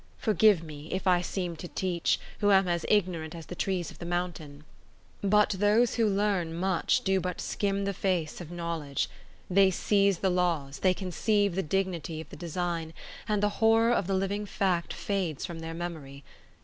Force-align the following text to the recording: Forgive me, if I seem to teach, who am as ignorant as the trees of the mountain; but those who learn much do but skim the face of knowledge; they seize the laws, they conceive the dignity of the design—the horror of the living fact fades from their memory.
Forgive 0.17 0.63
me, 0.63 0.91
if 0.91 1.05
I 1.05 1.21
seem 1.21 1.55
to 1.57 1.67
teach, 1.67 2.19
who 2.39 2.49
am 2.51 2.67
as 2.67 2.87
ignorant 2.89 3.35
as 3.35 3.45
the 3.45 3.53
trees 3.53 3.91
of 3.91 3.99
the 3.99 4.05
mountain; 4.07 4.63
but 5.21 5.51
those 5.51 5.93
who 5.93 6.07
learn 6.09 6.55
much 6.55 7.01
do 7.03 7.19
but 7.19 7.39
skim 7.39 7.85
the 7.85 7.93
face 7.93 8.41
of 8.41 8.49
knowledge; 8.49 9.11
they 9.47 9.69
seize 9.69 10.17
the 10.17 10.31
laws, 10.31 10.79
they 10.79 10.95
conceive 10.95 11.53
the 11.53 11.61
dignity 11.61 12.19
of 12.19 12.29
the 12.29 12.35
design—the 12.35 13.47
horror 13.49 13.91
of 13.93 14.07
the 14.07 14.15
living 14.15 14.47
fact 14.47 14.91
fades 14.91 15.45
from 15.45 15.59
their 15.59 15.75
memory. 15.75 16.23